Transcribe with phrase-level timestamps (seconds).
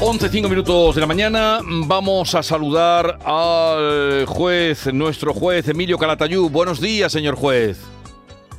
[0.00, 1.60] 11, 5 minutos de la mañana.
[1.86, 6.50] Vamos a saludar al juez, nuestro juez Emilio Calatayú.
[6.50, 7.78] Buenos días, señor juez.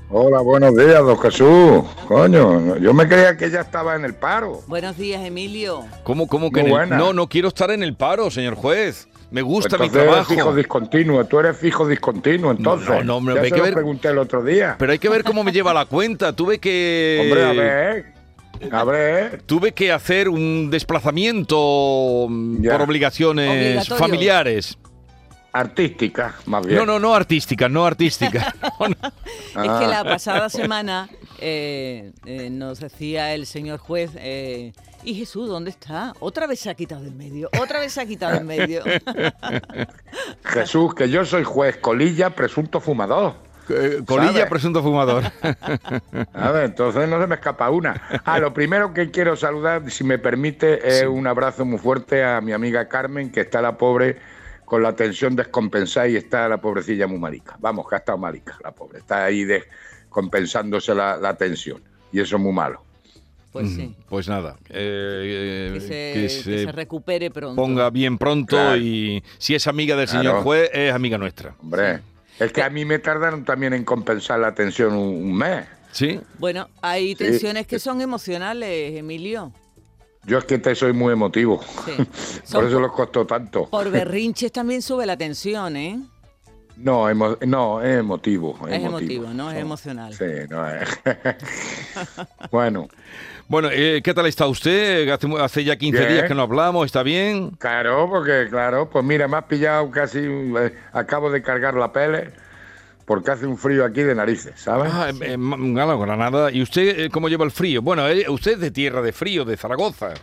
[0.09, 1.84] Hola, buenos días, don Jesús.
[2.08, 4.62] Coño, yo me creía que ya estaba en el paro.
[4.68, 5.84] Buenos días, Emilio.
[6.04, 6.90] ¿Cómo, cómo que en el-.
[6.90, 9.08] No, no quiero estar en el paro, señor juez.
[9.30, 10.34] Me gusta mi Entonces eres trabajo.
[10.34, 12.88] fijo discontinuo, tú eres fijo discontinuo, entonces.
[12.90, 14.76] no, no, hombre, ya hay se que lo ver- pregunté el otro día.
[14.80, 16.31] Pero hay que ver cómo me lleva la cuenta.
[16.34, 17.19] Tuve que.
[17.25, 18.06] Hombre, a ver,
[18.72, 19.41] a ver.
[19.44, 22.72] Tuve que hacer un desplazamiento mm, Ya.
[22.73, 24.77] por obligaciones familiares.
[25.53, 26.78] Artística, más bien.
[26.78, 28.53] No, no, no artística, no artística.
[28.80, 29.08] No, no.
[29.63, 29.80] Es Ah.
[29.80, 35.72] que la pasada semana eh, eh, nos decía el señor juez, eh, ¿y Jesús dónde
[35.72, 36.13] está?
[36.19, 38.83] Otra vez se ha quitado del medio, otra vez se ha quitado del medio.
[40.44, 43.35] Jesús, que yo soy juez, colilla, presunto fumador.
[43.70, 44.46] Eh, Colilla, ¿Sabe?
[44.48, 45.23] presunto fumador.
[46.34, 48.22] A ver, entonces no se me escapa una.
[48.26, 52.40] Ah, lo primero que quiero saludar, si me permite, es un abrazo muy fuerte a
[52.42, 54.18] mi amiga Carmen, que está la pobre
[54.66, 57.56] con la tensión descompensada y está la pobrecilla muy marica.
[57.59, 59.00] Vamos, que ha estado marica la pobre.
[59.00, 61.81] Está ahí descompensándose la, la tensión.
[62.12, 62.81] Y eso es muy malo.
[63.52, 66.22] Pues sí, Pues nada, eh, que se, que
[66.52, 67.56] que se recupere pronto.
[67.59, 68.78] ponga bien pronto Claro.
[68.78, 70.22] y si es amiga del Claro.
[70.22, 71.56] señor juez, es amiga nuestra.
[71.64, 72.02] Hombre,
[72.40, 75.66] es que a mí me tardaron también en compensar la tensión un, un mes.
[75.92, 76.20] ¿Sí?
[76.38, 77.16] Bueno, hay Sí.
[77.16, 79.52] tensiones que son emocionales, Emilio.
[80.26, 81.62] Yo es que te soy muy emotivo.
[81.86, 81.92] Sí.
[81.97, 82.06] Por
[82.46, 83.70] Son eso los costó tanto.
[83.70, 86.00] por berrinches también sube la tensión, ¿eh?
[86.78, 88.58] No, emo- no, es emotivo.
[88.70, 89.50] Es emotivo, ¿no?
[89.52, 90.14] Es emocional.
[90.14, 90.88] Sí, no es.
[92.52, 92.88] bueno,
[93.48, 95.10] Bueno, eh, ¿qué tal está usted?
[95.10, 96.14] Hace, hace ya 15 Bien.
[96.14, 97.52] días que no hablamos, ¿está bien?
[97.52, 100.20] claro, porque claro, pues mira, me has pillado casi.
[100.20, 102.32] eh, acabo de cargar la pele
[103.06, 104.92] porque hace un frío aquí de narices, ¿sabes?
[104.94, 106.52] Ah, eh, eh, Granada.
[106.52, 107.82] ¿Y usted eh, cómo lleva el frío?
[107.82, 110.14] Bueno, eh, usted es de tierra de frío, de Zaragoza.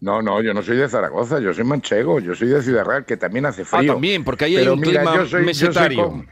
[0.00, 3.04] No, no, yo no soy de Zaragoza, yo soy manchego, yo soy de Ciudad Real,
[3.04, 3.92] que también hace Ah, frío.
[3.92, 6.24] también, porque ahí hay Pero un mira, clima yo soy- yo soy mesetario.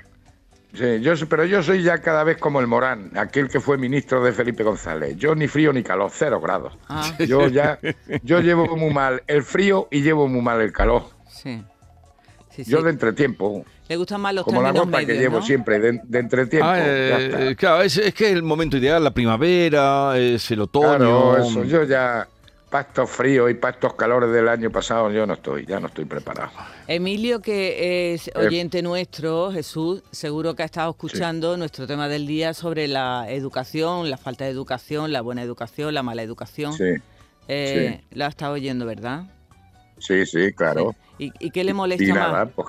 [0.75, 4.23] Sí, yo pero yo soy ya cada vez como el Morán, aquel que fue ministro
[4.23, 5.17] de Felipe González.
[5.17, 6.75] Yo ni frío ni calor, cero grados.
[6.89, 7.11] Ah.
[7.27, 7.79] Yo ya,
[8.23, 11.05] yo llevo muy mal el frío y llevo muy mal el calor.
[11.27, 11.63] Sí.
[12.51, 12.71] Sí, sí.
[12.71, 15.43] Yo de entretiempo, Le gustan más los como la ropa que llevo ¿no?
[15.47, 16.67] siempre, de, de entretiempo.
[16.69, 20.97] Ah, eh, claro, es, es que es el momento ideal, la primavera, es el otoño.
[20.99, 21.65] Claro, eso.
[21.65, 22.27] Yo ya,
[22.71, 25.87] para estos fríos y para estos calores del año pasado, yo no estoy, ya no
[25.87, 26.51] estoy preparado.
[26.87, 28.15] Emilio, que Eh.
[28.15, 33.27] es oyente nuestro, Jesús, seguro que ha estado escuchando nuestro tema del día sobre la
[33.31, 36.73] educación, la falta de educación, la buena educación, la mala educación.
[36.75, 36.95] Sí,
[37.51, 39.25] Eh, Lo ha estado oyendo, ¿verdad?
[39.99, 40.95] sí, sí, claro.
[41.19, 42.19] ¿Y, y qué le molesta Y más?
[42.31, 42.69] nada, pues,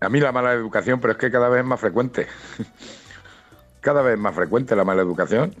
[0.00, 2.26] a mí la mala educación, pero es que cada vez es más frecuente.
[3.80, 5.54] Cada vez es más frecuente la mala educación.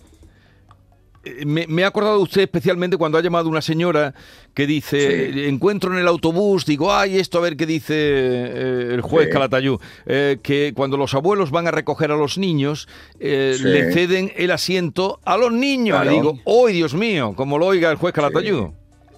[1.24, 4.14] Eh, Me, me ha acordado usted especialmente cuando ha llamado una señora
[4.54, 5.40] que dice, Sí.
[5.40, 9.26] eh, encuentro en el autobús, digo, ay, esto a ver qué dice eh, el juez
[9.26, 9.32] Sí.
[9.32, 12.88] Calatayú, eh, que cuando los abuelos van a recoger a los niños,
[13.20, 13.64] eh, Sí.
[13.64, 16.00] le ceden el asiento a los niños.
[16.00, 16.10] Claro.
[16.10, 17.32] Digo, ¡ay, Dios mío!
[17.36, 18.72] Como lo oiga el juez Calatayú.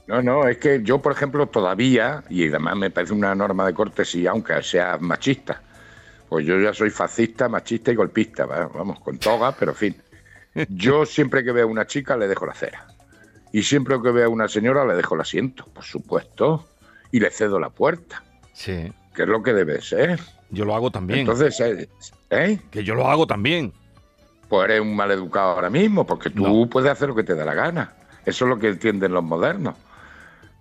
[0.06, 3.74] No, no, es que yo, por ejemplo, todavía, y además me parece una norma de
[3.74, 5.60] cortesía, aunque sea machista,
[6.28, 9.96] pues yo ya soy fascista, machista y golpista, va- vamos, con toga, pero en fin.
[10.68, 12.86] Yo siempre que veo a una chica le dejo la cera.
[13.52, 16.66] Y siempre que veo a una señora le dejo el asiento, por supuesto,
[17.12, 18.22] y le cedo la puerta,
[18.52, 20.18] Sí, que es lo que debe ser.
[20.50, 21.20] yo lo hago también.
[21.20, 21.88] Entonces, eh,
[22.30, 22.58] ¿eh?
[22.70, 23.72] que yo lo hago también.
[24.48, 26.68] Pues eres un maleducado ahora mismo, porque tú No.
[26.70, 27.94] puedes hacer lo que te da la gana.
[28.24, 29.74] Eso es lo que entienden los modernos.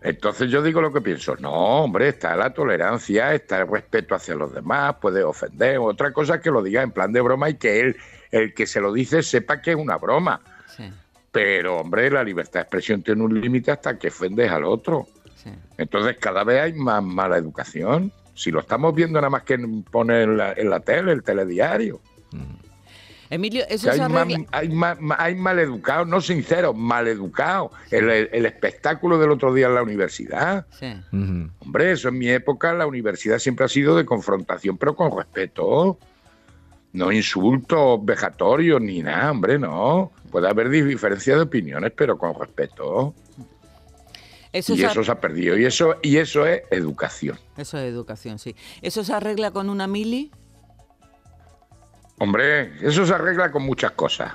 [0.05, 1.35] Entonces yo digo lo que pienso.
[1.37, 5.79] No, hombre, está la tolerancia, está el respeto hacia los demás, puede ofender.
[5.79, 7.97] Otra cosa es que lo diga en plan de broma y que él,
[8.31, 10.41] el que se lo dice, sepa que es una broma.
[10.67, 10.83] Sí,
[11.31, 15.07] Pero, hombre, la libertad de expresión tiene un límite hasta que ofendes al otro.
[15.35, 15.49] sí.
[15.77, 18.11] Entonces cada vez hay más mala educación.
[18.35, 19.57] Si lo estamos viendo nada más que
[19.89, 21.99] pone en la, en la tele, el telediario.
[23.35, 24.45] Emilio, eso Que se hay, arregla...
[24.51, 27.71] hay, más, hay maleducados, no sinceros, maleducados.
[27.91, 30.65] El, el- el espectáculo del otro día en la universidad.
[30.71, 30.87] Sí.
[31.11, 35.97] Hombre, eso en mi época la universidad siempre ha sido de confrontación, pero con respeto.
[36.93, 40.11] No insultos vejatorios ni nada, hombre, no.
[40.31, 43.13] Puede haber diferencia de opiniones, pero con respeto.
[44.53, 45.57] Eso, y se, eso se ha perdido.
[45.57, 47.37] Y eso, y eso es educación.
[47.57, 48.55] eso es educación, sí.
[48.81, 50.31] ¿Eso se arregla con una mili?
[52.17, 54.33] Hombre, eso se arregla con muchas cosas.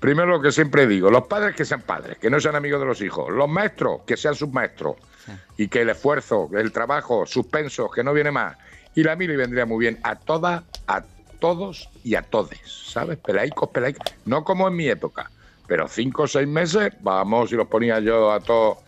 [0.00, 2.86] Primero lo que siempre digo, los padres que sean padres, que no sean amigos de
[2.86, 3.32] los hijos.
[3.32, 4.96] Los maestros, que sean sus maestros.
[5.24, 5.32] Sí.
[5.56, 8.56] Y que el esfuerzo, el trabajo, suspenso, que no viene más.
[8.94, 11.02] Y la mili vendría muy bien a todas, a
[11.38, 13.18] todos y a todes, ¿sabes?
[13.18, 14.06] Pelaicos, pelaicos.
[14.24, 15.30] No como en mi época,
[15.66, 18.78] pero cinco o seis meses, vamos, y los ponía yo a todos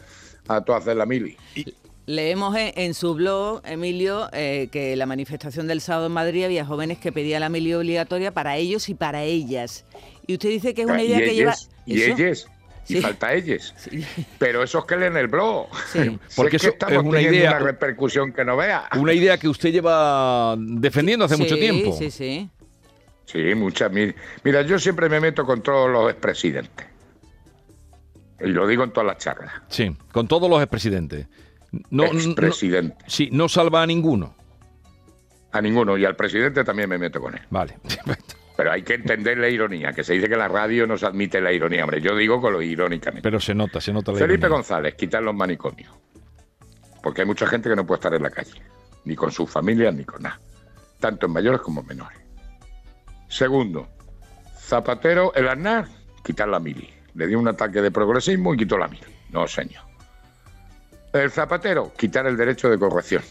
[0.49, 1.37] a tú hacer la mili.
[2.09, 6.97] Leemos en, su blog, Emilio, eh, que la manifestación del sábado en Madrid había jóvenes
[6.97, 9.85] que pedían la mili obligatoria para ellos y para ellas.
[10.27, 11.55] Y usted dice que es una idea que lleva...
[11.85, 12.49] Y ellas,
[12.89, 13.75] y falta ellas.
[14.39, 15.69] Pero esos que leen el blog.
[16.35, 18.89] Porque eso es una idea, una repercusión que no vea.
[18.97, 21.93] Una idea que usted lleva defendiendo hace mucho tiempo.
[21.93, 22.49] Sí, sí.
[23.27, 23.93] Sí, muchas.
[23.93, 26.87] Mira, yo siempre me meto con todos los expresidentes.
[28.41, 29.53] Y lo digo en todas las charlas.
[29.69, 31.27] Sí, con todos los expresidentes.
[31.91, 32.97] No, expresidente.
[33.07, 34.35] sí, no salva a ninguno.
[35.53, 37.43] A ninguno, y al presidente también me meto con él.
[37.51, 37.79] Vale,
[38.57, 41.41] Pero hay que entender la ironía, que se dice que la radio no se admite
[41.41, 41.85] la ironía.
[41.85, 43.23] Hombre, yo digo con lo irónicamente.
[43.23, 45.95] Pero se nota, se nota la Felipe González, quitar los manicomios.
[47.03, 48.61] Porque hay mucha gente que no puede estar en la calle,
[49.05, 50.41] ni con sus familias, ni con nada.
[50.99, 52.19] Tanto en mayores como en menores.
[53.29, 53.87] Segundo,
[54.59, 55.87] Zapatero, el Aznar,
[56.25, 56.91] quitar la mili.
[57.15, 59.07] Le dio un ataque de progresismo y quitó la mili.
[59.31, 59.88] No, señor.
[61.13, 63.23] El zapatero, quitar el derecho de corrección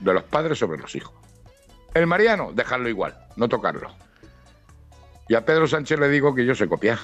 [0.00, 1.14] de los padres sobre los hijos.
[1.94, 3.90] El Mariano, dejarlo igual, no tocarlo.
[5.28, 6.98] Y a Pedro Sánchez le digo que yo sé copiar.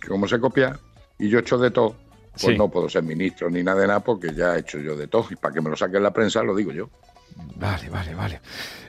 [0.00, 0.78] Que como se copia
[1.18, 1.96] y yo he hecho de todo,
[2.40, 5.06] pues no puedo ser ministro ni nada de nada porque ya he hecho yo de
[5.06, 5.26] todo.
[5.30, 6.88] Y para que me lo saque en la prensa lo digo yo.
[7.56, 8.40] Vale, vale, vale.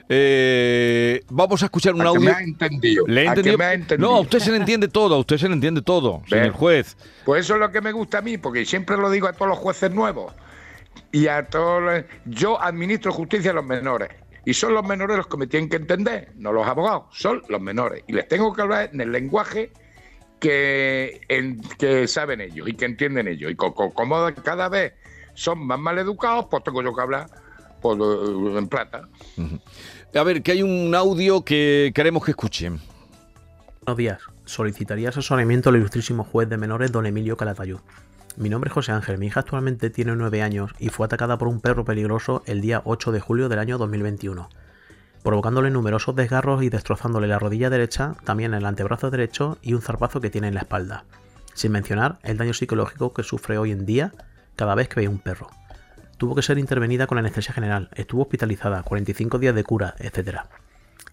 [0.08, 2.20] Eh, vamos a escuchar un audio.
[2.20, 3.06] me ha entendido.
[3.06, 6.52] ¿Le No, a usted se le entiende todo, a usted se le entiende todo, señor
[6.52, 6.96] juez.
[7.24, 9.48] Pues eso es lo que me gusta a mí, porque siempre lo digo a todos
[9.48, 10.34] los jueces nuevos.
[11.10, 12.04] Y a todos los...
[12.26, 14.10] Yo administro justicia a los menores.
[14.44, 17.60] Y son los menores los que me tienen que entender, no los abogados, son los
[17.60, 18.04] menores.
[18.06, 19.72] Y les tengo que hablar en el lenguaje
[20.38, 21.20] que,
[21.78, 23.50] que saben ellos y que entienden ellos.
[23.50, 23.94] Y como
[24.42, 24.92] cada vez
[25.32, 27.26] son más mal educados, pues tengo yo que hablar
[27.92, 29.08] en plata.
[30.14, 32.80] A ver, que hay un audio que queremos que escuchen.
[33.82, 34.20] Buenos días.
[34.46, 37.80] Solicitaría asesoramiento al ilustrísimo juez de menores, don Emilio Calatayud.
[38.36, 41.46] Mi nombre es José Ángel, mi hija actualmente tiene 9 años y fue atacada por
[41.46, 44.48] un perro peligroso el día 8 de julio del año 2021,
[45.22, 50.20] provocándole numerosos desgarros y destrozándole la rodilla derecha, también el antebrazo derecho y un zarpazo
[50.20, 51.04] que tiene en la espalda,
[51.54, 54.12] sin mencionar el daño psicológico que sufre hoy en día
[54.56, 55.48] cada vez que ve un perro.
[56.16, 60.40] Tuvo que ser intervenida con anestesia general, estuvo hospitalizada, 45 días de cura, etc.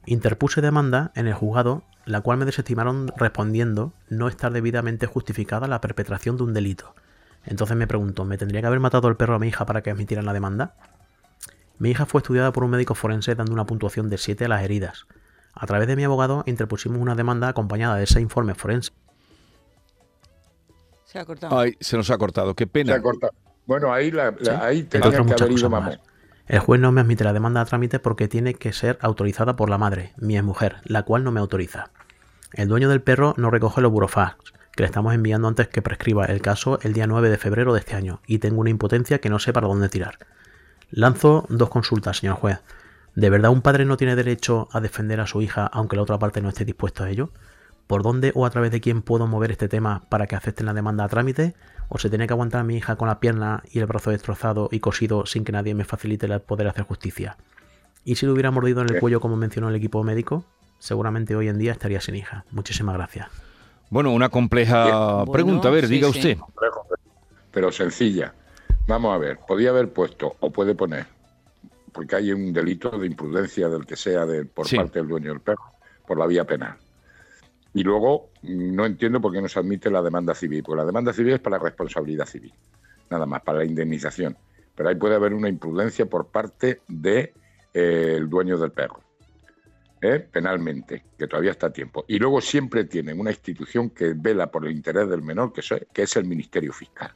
[0.06, 5.82] Interpuse demanda en el juzgado, la cual me desestimaron respondiendo no estar debidamente justificada la
[5.82, 6.94] perpetración de un delito.
[7.46, 9.90] Entonces me pregunto, ¿me tendría que haber matado el perro a mi hija para que
[9.90, 10.76] admitieran la demanda?
[11.80, 14.64] Mi hija fue estudiada por un médico forense dando una puntuación de 7 a las
[14.64, 15.08] heridas.
[15.54, 18.92] A través de mi abogado interpusimos una demanda acompañada de ese informe forense.
[21.06, 21.60] Se ha cortado.
[21.60, 22.94] Ay, se nos ha cortado, qué pena.
[22.94, 23.34] Se ha cortado.
[23.66, 26.00] Bueno, ahí, la, ahí tenía que haber ido más.
[26.48, 29.70] El juez no me admite la demanda a trámite porque tiene que ser autorizada por
[29.70, 31.92] la madre, mi mujer, la cual no me autoriza.
[32.54, 34.36] El dueño del perro no recoge los burofax,
[34.76, 37.80] que le estamos enviando antes que prescriba el caso el día 9 de febrero de
[37.80, 40.18] este año, y tengo una impotencia que no sé para dónde tirar.
[40.90, 42.60] Lanzo dos consultas, señor juez.
[43.16, 46.20] ¿De verdad un padre no tiene derecho a defender a su hija aunque la otra
[46.20, 47.30] parte no esté dispuesta a ello?
[47.88, 50.74] ¿Por dónde o a través de quién puedo mover este tema para que acepten la
[50.74, 51.56] demanda a trámite?
[51.94, 54.70] ¿O se tiene que aguantar a mi hija con la pierna y el brazo destrozado
[54.72, 57.36] y cosido sin que nadie me facilite el poder hacer justicia?
[58.06, 60.46] ¿Y si le hubiera mordido en el cuello como mencionó el equipo médico?
[60.80, 62.46] Seguramente hoy en día estaría sin hija.
[62.52, 63.28] Muchísimas gracias.
[63.90, 65.68] Bueno, una compleja pregunta.
[65.68, 66.38] A ver, diga usted.
[67.52, 68.34] Pero sencilla.
[68.88, 71.08] Vamos a ver, podía haber puesto o puede poner,
[71.92, 75.42] porque hay un delito de imprudencia del que sea de, por parte del dueño del
[75.42, 75.74] perro,
[76.08, 76.78] por la vía penal.
[77.74, 81.14] Y luego no entiendo por qué no se admite la demanda civil, porque la demanda
[81.14, 82.54] civil es para la responsabilidad civil,
[83.10, 84.38] nada más, para la indemnización.
[84.76, 87.34] Pero ahí puede haber una imprudencia por parte del de,
[87.74, 89.00] eh, dueño del perro,
[90.02, 90.20] ¿eh?
[90.20, 92.04] penalmente, que todavía está a tiempo.
[92.08, 95.62] Y luego siempre tienen una institución que vela por el interés del menor, que,
[95.94, 97.12] que es el Ministerio Fiscal.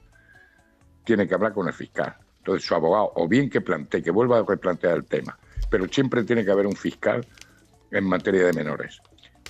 [1.03, 2.15] Tiene que hablar con el fiscal.
[2.37, 5.37] Entonces su abogado, o bien que plantee, que vuelva a replantear el tema,
[5.69, 7.25] pero siempre tiene que haber un fiscal
[7.91, 9.01] en materia de menores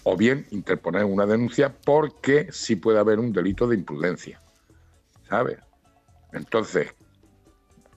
[0.08, 4.40] o bien interponer una denuncia porque sí puede haber un delito de imprudencia.
[5.28, 5.58] ¿Sabes?
[6.32, 6.94] Entonces,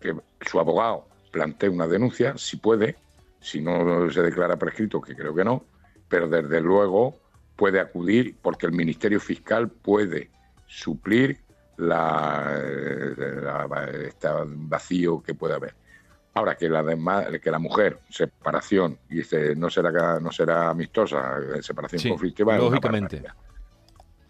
[0.01, 2.97] que su abogado plantee una denuncia, si puede,
[3.41, 5.65] si no se declara prescrito, que creo que no,
[6.09, 7.21] pero desde luego
[7.57, 10.31] puede acudir porque el Ministerio Fiscal puede
[10.67, 11.39] suplir
[11.77, 12.59] la,
[14.03, 15.75] este vacío que puede haber.
[16.39, 16.85] Ahora que la,
[17.43, 23.23] que la mujer, separación, y este, no será no será amistosa, eh, separación conflictiva, lógicamente.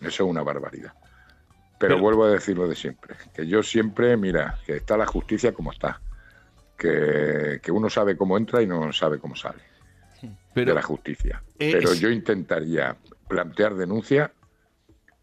[0.01, 0.95] Eso es una barbaridad.
[1.79, 5.71] Pero, vuelvo a decirlo de siempre, que yo siempre, mira, que está la justicia como
[5.71, 6.01] está,
[6.79, 9.63] que, uno sabe cómo entra y no sabe cómo sale
[10.55, 11.43] de la justicia.
[11.59, 12.97] Pero yo intentaría
[13.29, 14.33] plantear denuncia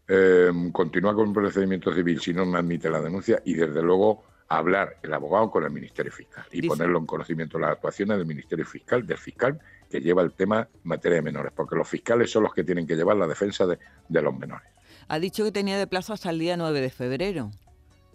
[0.08, 4.22] eh, continuar con un procedimiento civil si no me admite la denuncia y desde luego
[4.48, 8.26] hablar el abogado con el Ministerio Fiscal y ponerlo en conocimiento de las actuaciones del
[8.26, 9.60] Ministerio Fiscal, del fiscal
[9.90, 12.86] que lleva el tema en materia de menores, porque los fiscales son los que tienen
[12.86, 13.78] que llevar la defensa de,
[14.22, 14.68] los menores.
[15.08, 17.50] Ha dicho que tenía de plazo hasta el día 9 de febrero.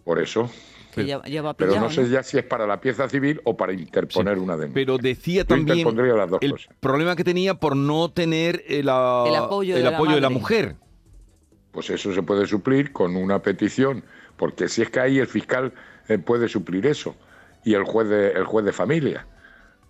[0.04, 0.50] Por eso.
[0.94, 4.74] pero no sé ya si es para la pieza civil o para interponer una denuncia.
[4.74, 10.76] Pero decía también el problema que tenía por no tener el, apoyo, de, la mujer
[11.72, 14.04] pues eso se puede suplir con una petición,
[14.38, 17.15] porque si es que ahí el fiscal eh, puede suplir eso
[17.63, 19.27] y el juez de, el juez de familia.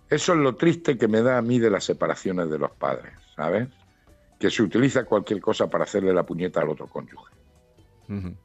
[0.08, 3.12] Eso es lo triste que me da a mí de las separaciones de los padres,
[3.34, 3.68] ¿sabes?
[4.38, 7.32] Que se utiliza cualquier cosa para hacerle la puñeta al otro cónyuge.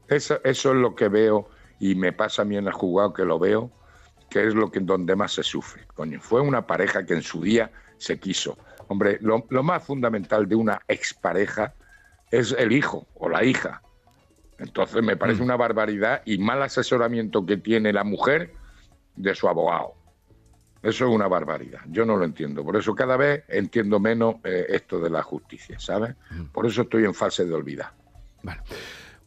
[0.07, 3.25] eso, eso, es lo que veo y me pasa a mí en el juzgado que
[3.25, 3.69] lo veo,
[4.29, 5.86] que es lo que donde más se sufre.
[5.93, 8.57] Coño, fue una pareja que en su día se quiso.
[8.88, 11.74] Hombre, lo, lo más fundamental de una expareja
[12.31, 13.81] es el hijo o la hija.
[14.59, 15.45] Entonces me parece mm.
[15.45, 18.53] una barbaridad y mal asesoramiento que tiene la mujer
[19.15, 19.93] de su abogado.
[20.83, 21.81] Eso es una barbaridad.
[21.87, 22.63] Yo no lo entiendo.
[22.63, 26.15] Por eso cada vez entiendo menos eh, esto de la justicia, ¿sabes?
[26.31, 26.45] Mm.
[26.45, 27.91] Por eso estoy en fase de olvidar.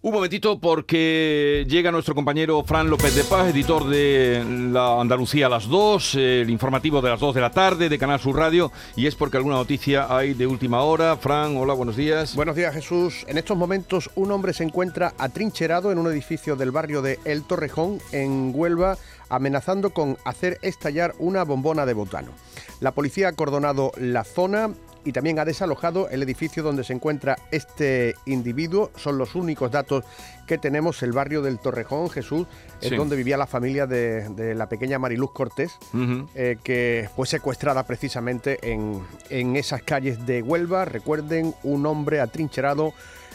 [0.02, 4.42] Un momentito porque llega nuestro compañero Fran López de Paz, editor de
[4.72, 8.18] la Andalucía a las 2, el informativo de las 2 de la tarde de Canal
[8.18, 11.18] Sur Radio, y es porque alguna noticia hay de última hora.
[11.18, 12.34] Fran, hola, buenos días.
[12.34, 13.26] Buenos días, Jesús.
[13.28, 17.42] En estos momentos un hombre se encuentra atrincherado en un edificio del barrio de El
[17.42, 18.96] Torrejón, en Huelva,
[19.28, 22.32] amenazando con hacer estallar una bombona de botano.
[22.80, 24.70] La policía ha cordonado la zona
[25.04, 28.90] y también ha desalojado el edificio donde se encuentra este individuo.
[28.96, 30.04] Son los únicos datos
[30.46, 31.02] que tenemos.
[31.02, 32.46] El barrio del Torrejón, Jesús,
[32.80, 35.72] es donde vivía la familia de, la pequeña Mariluz Cortés,
[36.34, 40.84] eh, que fue secuestrada precisamente en, en esas calles de Huelva.
[40.84, 42.92] Recuerden, un hombre atrincherado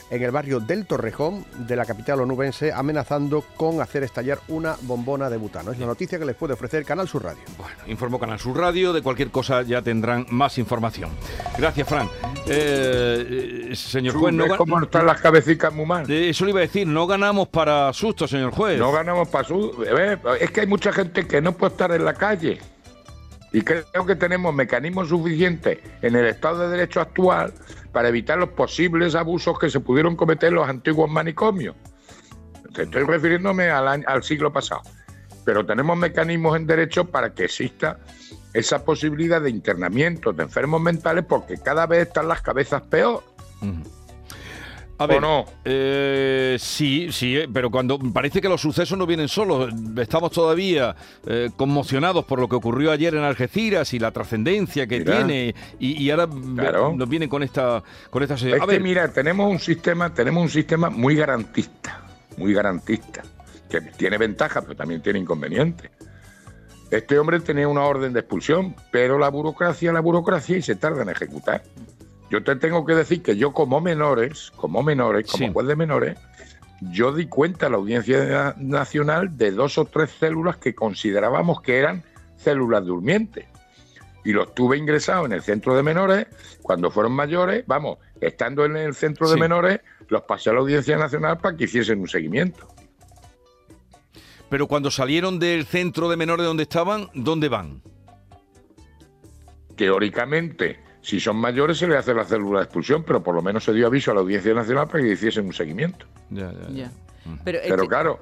[0.09, 5.29] en el barrio del Torrejón de la capital onubense, amenazando con hacer estallar una bombona
[5.29, 5.71] de butano.
[5.71, 7.41] Es la noticia que les puede ofrecer Canal Sur Radio.
[7.57, 11.09] Bueno, informó Canal Sur Radio, de cualquier cosa ya tendrán más información.
[11.57, 12.07] Gracias, Fran.
[12.47, 16.09] Eh, eh, señor juez, no ¿Cómo están las cabecitas muy mal?
[16.09, 18.77] Eso le iba a decir, no ganamos para susto, señor juez.
[18.77, 19.83] No ganamos para susto.
[20.39, 22.59] Es que hay mucha gente que no puede estar en la calle.
[23.55, 27.53] Y creo que tenemos mecanismos suficientes en el Estado de Derecho actual
[27.93, 31.73] para evitar los posibles abusos que se pudieron cometer en los antiguos manicomios.
[32.77, 34.81] Estoy refiriéndome al, al siglo pasado.
[35.45, 37.97] Pero tenemos mecanismos en derecho para que exista
[38.53, 43.23] esa posibilidad de internamiento de enfermos mentales porque cada vez están las cabezas peor.
[44.97, 45.45] A ver, no?
[45.65, 50.95] Eh, sí, sí, eh, pero cuando parece que los sucesos no vienen solos, estamos todavía
[51.25, 56.09] eh, conmocionados por lo que ocurrió ayer en Algeciras y la trascendencia que tiene y,
[56.09, 60.49] ahora nos vienen con esta con esta es que, mira, tenemos un sistema, tenemos un
[60.49, 62.01] sistema muy garantista,
[62.37, 63.23] muy garantista,
[63.69, 65.91] que tiene ventajas, pero también tiene inconvenientes.
[66.91, 71.01] Este hombre tenía una orden de expulsión, pero la burocracia, la burocracia y se tarda
[71.01, 71.63] en ejecutar.
[72.29, 76.17] Yo te tengo que decir que yo como menores, como menores, como juez de menores,
[76.81, 81.77] yo di cuenta a la Audiencia Nacional de dos o tres células que considerábamos que
[81.77, 82.03] eran
[82.37, 83.45] células durmientes.
[84.23, 86.25] Y los tuve ingresados en el centro de menores.
[86.63, 90.97] Cuando fueron mayores, vamos, estando en el centro de menores, los pasé a la Audiencia
[90.97, 92.67] Nacional para que hiciesen un seguimiento.
[94.49, 97.81] Pero cuando salieron del centro de menores donde estaban, ¿dónde van?
[99.75, 103.63] Teóricamente, si son mayores se le hace la célula de expulsión, pero por lo menos
[103.63, 106.07] se dio aviso a la Audiencia Nacional para que hiciesen un seguimiento.
[106.31, 106.91] Ya, ya,
[107.43, 108.19] Pero, claro,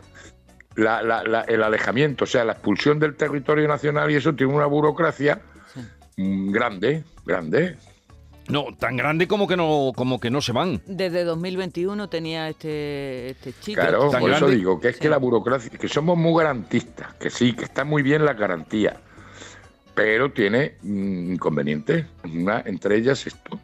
[0.76, 5.42] el alejamiento, o sea, la expulsión del territorio nacional y eso tiene una burocracia
[6.18, 7.78] grande, grande.
[8.50, 10.82] No, tan grande como que no, como que no se van.
[10.86, 13.80] Desde 2021 tenía este, este chico.
[13.80, 17.54] Claro, por eso digo que es que la burocracia, que somos muy garantistas, que sí,
[17.54, 19.00] que está muy bien la garantía
[19.94, 22.06] pero tiene inconvenientes.
[22.24, 23.60] Una, entre ellas esto.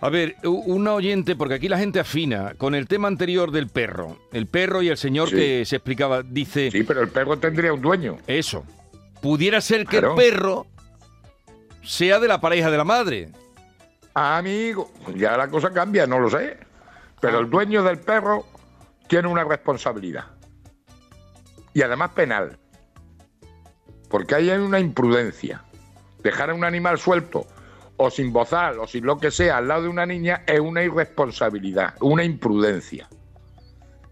[0.00, 4.18] A ver, un oyente, porque aquí la gente afina, con el tema anterior del perro.
[4.32, 6.70] El perro y el señor que se explicaba, dice...
[6.70, 8.18] Sí, pero el perro tendría un dueño.
[8.26, 8.64] Eso.
[9.20, 10.66] Pudiera ser que el perro
[11.84, 13.30] sea de la pareja de la madre.
[14.14, 16.58] Amigo, ya la cosa cambia, no lo sé.
[17.20, 17.48] Pero el ah.
[17.48, 18.44] dueño del perro
[19.06, 20.24] tiene una responsabilidad.
[21.72, 22.58] Y además penal.
[24.12, 25.62] Porque ahí hay una imprudencia.
[26.22, 27.46] Dejar a un animal suelto
[27.96, 30.82] o sin bozal o sin lo que sea al lado de una niña es una
[30.82, 33.08] irresponsabilidad, una imprudencia.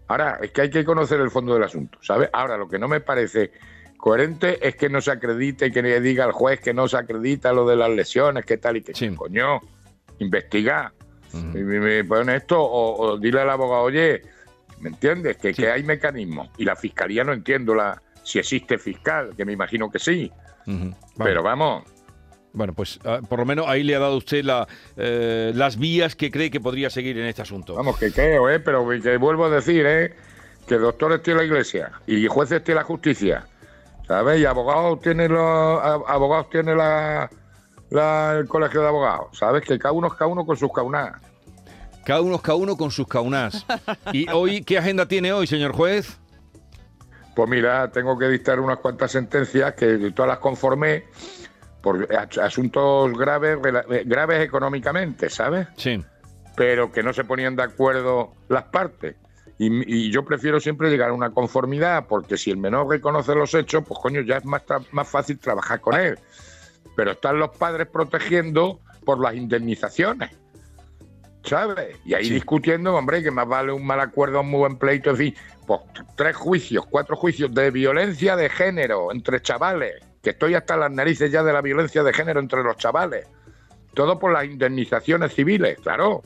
[0.07, 2.31] Ahora, es que hay que conocer el fondo del asunto, ¿sabes?
[2.33, 3.51] Ahora, lo que no me parece
[3.95, 7.53] coherente es que no se acredite, que le diga al juez que no se acredita
[7.53, 9.13] lo de las lesiones, que tal y que sí.
[9.13, 9.59] coño,
[10.17, 10.91] investiga.
[11.31, 14.23] y me, pone esto, o, dile al abogado, oye,
[14.79, 15.37] ¿me entiendes?
[15.37, 16.49] Que, que hay mecanismos.
[16.57, 20.31] Y la fiscalía no entiendo la, si existe fiscal, que me imagino que sí.
[21.17, 21.83] Pero vamos,
[22.53, 26.15] bueno, pues ah, por lo menos ahí le ha dado usted la, eh, las vías
[26.15, 27.75] que cree que podría seguir en este asunto.
[27.75, 28.59] Vamos, que creo, ¿eh?
[28.59, 30.15] Pero que vuelvo a decir, ¿eh?
[30.67, 33.47] Que doctores tiene la iglesia y jueces tiene la justicia,
[34.07, 34.39] ¿sabes?
[34.39, 37.29] Y abogados tiene, los, abogados tiene la,
[38.37, 39.63] el colegio de abogados, ¿sabes?
[39.63, 41.21] Que cada uno es cada uno con sus caunas.
[42.05, 43.65] Cada uno es cada uno con sus caunas.
[44.13, 46.20] ¿Y hoy qué agenda tiene hoy, señor juez?
[47.35, 51.05] Pues mira, tengo que dictar unas cuantas sentencias que todas las conformé
[51.81, 52.07] por
[52.41, 53.57] asuntos graves,
[53.89, 55.67] eh, graves económicamente, ¿sabes?
[55.77, 56.03] Sí.
[56.55, 59.15] Pero que no se ponían de acuerdo las partes.
[59.57, 63.83] Y, yo prefiero siempre llegar a una conformidad, porque si el menor reconoce los hechos,
[63.87, 66.17] pues coño, ya es más, más fácil trabajar con él.
[66.95, 70.31] Pero están los padres protegiendo por las indemnizaciones.
[71.51, 71.97] ¿Sabes?
[72.05, 75.17] Y ahí discutiendo, hombre, que más vale un mal acuerdo, un muy buen pleito, en
[75.17, 75.35] fin,
[75.67, 75.81] pues
[76.15, 81.29] tres juicios, cuatro juicios de violencia de género entre chavales que estoy hasta las narices
[81.29, 83.27] ya de la violencia de género entre los chavales.
[83.93, 86.21] Todo por las indemnizaciones civiles, claro.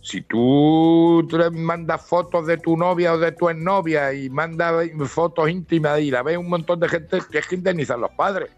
[0.00, 6.00] Si tú mandas fotos de tu novia o de tu exnovia y mandas fotos íntimas
[6.00, 8.50] y la ve un montón de gente, tienes que indemnizar los padres.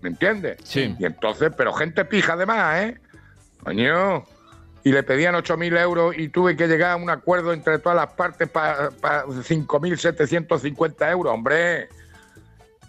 [0.00, 0.56] ¿Me entiendes?
[0.64, 0.96] Sí.
[0.98, 3.00] Y entonces, pero gente pija además, ¿eh?
[3.62, 4.24] Coño.
[4.86, 8.12] Y le pedían 8.000 euros y tuve que llegar a un acuerdo entre todas las
[8.12, 11.34] partes para pa 5.750 euros.
[11.34, 11.88] Hombre,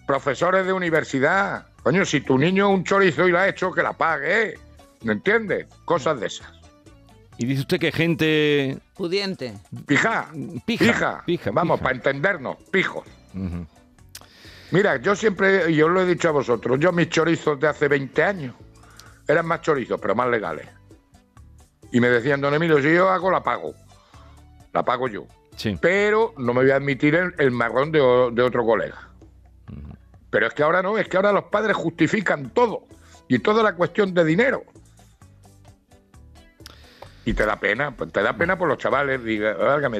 [0.05, 1.69] profesores de universidad.
[1.81, 4.59] Coño, si tu niño un chorizo y lo ha hecho, que la pague.
[5.01, 5.65] ¿Me entiendes?
[5.85, 6.47] Cosas de esas.
[7.39, 8.77] Y dice usted que gente...
[8.93, 9.55] Pudiente.
[9.87, 10.27] Pija.
[10.67, 11.23] Pija.
[11.25, 11.49] Pija.
[11.51, 12.57] Vamos, para entendernos.
[12.69, 13.07] Pijos.
[14.69, 18.21] Mira, yo siempre, yo lo he dicho a vosotros, yo mis chorizos de hace 20
[18.21, 18.53] años
[19.27, 20.76] eran más chorizos, pero más legales.
[21.97, 23.73] Y me decían, don Emilio, si yo hago, la pago.
[24.71, 25.25] La pago yo.
[25.55, 25.75] Sí.
[25.81, 27.97] Pero no me voy a admitir el, marrón de,
[28.33, 29.09] de otro colega.
[30.29, 32.83] Pero es que ahora no, es que ahora los padres justifican todo.
[33.27, 34.61] Y toda la cuestión de dinero.
[37.25, 39.99] Y te da pena, pues te da pena por los chavales, diga, que me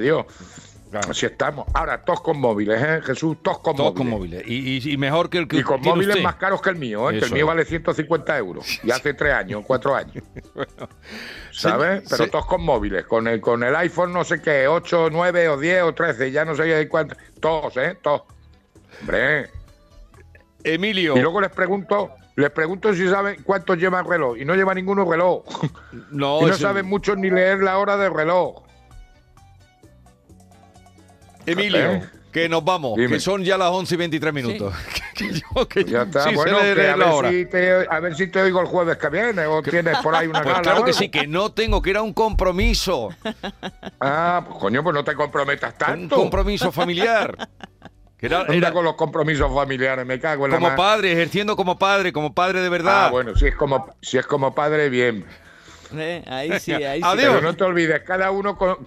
[0.90, 1.00] dio.
[1.10, 1.68] Así estamos.
[1.74, 3.38] Ahora, todos con móviles, ¿eh, Jesús?
[3.42, 4.44] Todos con todos con móviles.
[4.46, 7.20] Y, mejor que el que Y con móviles más caros que el mío, ¿eh?
[7.20, 8.80] que el mío vale 150 euros.
[8.84, 10.24] Y hace tres años, cuatro años.
[11.52, 12.04] ¿Sabes?
[12.10, 13.06] Pero todos con móviles.
[13.06, 16.46] Con el, con el iPhone no sé qué, 8, 9 o 10 o 13, ya
[16.46, 17.16] no sé cuánto.
[17.40, 17.98] Todos, ¿eh?
[18.02, 18.24] Todos.
[19.02, 19.50] Hombre,
[20.64, 21.18] Emilio.
[21.18, 25.10] Y luego les pregunto, les pregunto si saben cuántos llevan reloj y no lleva ninguno
[25.10, 25.44] reloj.
[26.12, 28.64] No, y no saben mucho ni leer la hora del reloj.
[31.48, 34.74] Emilio, que nos vamos, que son ya las 11 y 23 minutos.
[35.88, 40.14] ya está, bueno, a, ver Si te, oigo el jueves que viene o tienes por
[40.14, 43.10] ahí una pues Claro que sí, que no tengo, que era un compromiso.
[44.00, 46.16] Ah, pues coño, pues no te comprometas tanto.
[46.16, 47.50] Un compromiso familiar.
[48.20, 52.34] era, con los compromisos familiares, me cago en la Como padre, ejerciendo como padre, como
[52.34, 53.06] padre de verdad.
[53.06, 55.26] Ah, bueno, si es como, si es como padre, bien.
[55.96, 57.08] Eh, ahí sí, ahí sí.
[57.16, 58.78] Pero no te olvides, cada uno con,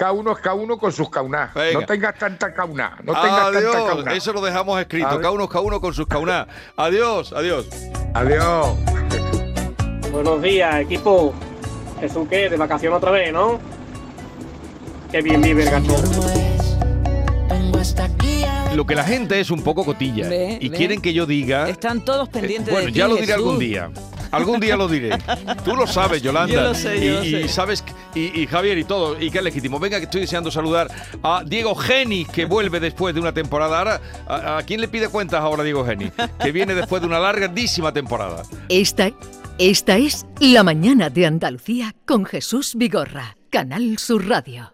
[0.00, 1.50] cada uno es cada uno con sus caunas.
[1.74, 2.96] No tengas tanta cauna.
[3.04, 4.14] No tengas tanta cauna.
[4.14, 5.10] Eso lo dejamos escrito.
[5.10, 6.46] Cada uno es cada uno con sus caunas.
[6.74, 7.68] adiós, adiós.
[8.14, 8.68] Adiós.
[10.10, 11.34] Buenos días, equipo.
[12.00, 12.48] ¿Eso qué?
[12.48, 13.60] De vacación otra vez, ¿no?
[15.12, 15.94] Qué bien vive el gato
[18.74, 20.28] lo que la gente es un poco cotilla
[20.60, 21.68] y quieren que yo diga.
[21.68, 23.90] Están todos eh, pendientes bueno, ya lo diré algún día.
[24.30, 25.18] Algún día lo diré.
[25.64, 26.52] Tú lo sabes, Yolanda.
[26.52, 27.82] Yo lo sé, yo y, sabes,
[28.14, 29.78] y, Javier y todo, y qué legítimo.
[29.78, 30.88] Venga, que estoy deseando saludar
[31.22, 33.78] a Diego Geni, que vuelve después de una temporada.
[33.78, 34.00] Ahora,
[34.58, 36.10] ¿a, quién le pide cuentas ahora Diego Geni?
[36.42, 38.42] Que viene después de una larguísima temporada.
[38.68, 39.10] Esta,
[39.58, 44.72] esta es La Mañana de Andalucía con Jesús Vigorra, Canal Sur Radio.